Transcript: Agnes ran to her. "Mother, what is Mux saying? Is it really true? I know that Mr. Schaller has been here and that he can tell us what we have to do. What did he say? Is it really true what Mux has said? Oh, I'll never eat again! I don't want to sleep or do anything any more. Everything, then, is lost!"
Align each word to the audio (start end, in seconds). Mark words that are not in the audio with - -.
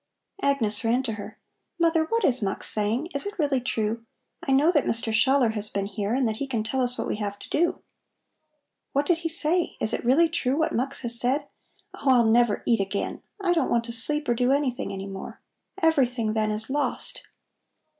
Agnes 0.41 0.83
ran 0.83 1.03
to 1.03 1.13
her. 1.13 1.37
"Mother, 1.79 2.05
what 2.05 2.25
is 2.25 2.41
Mux 2.41 2.67
saying? 2.67 3.09
Is 3.13 3.27
it 3.27 3.37
really 3.37 3.61
true? 3.61 4.03
I 4.41 4.51
know 4.51 4.71
that 4.71 4.85
Mr. 4.85 5.13
Schaller 5.13 5.51
has 5.51 5.69
been 5.69 5.85
here 5.85 6.15
and 6.15 6.27
that 6.27 6.37
he 6.37 6.47
can 6.47 6.63
tell 6.63 6.81
us 6.81 6.97
what 6.97 7.05
we 7.07 7.17
have 7.17 7.37
to 7.37 7.47
do. 7.51 7.83
What 8.93 9.05
did 9.05 9.19
he 9.19 9.29
say? 9.29 9.77
Is 9.79 9.93
it 9.93 10.03
really 10.03 10.27
true 10.27 10.57
what 10.57 10.73
Mux 10.73 11.01
has 11.01 11.19
said? 11.19 11.49
Oh, 11.93 12.09
I'll 12.09 12.25
never 12.25 12.63
eat 12.65 12.79
again! 12.79 13.21
I 13.39 13.53
don't 13.53 13.69
want 13.69 13.83
to 13.83 13.91
sleep 13.91 14.27
or 14.27 14.33
do 14.33 14.51
anything 14.51 14.91
any 14.91 15.05
more. 15.05 15.39
Everything, 15.83 16.33
then, 16.33 16.49
is 16.49 16.67
lost!" 16.71 17.21